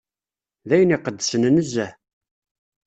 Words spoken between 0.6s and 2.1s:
D ayen iqedsen nezzeh.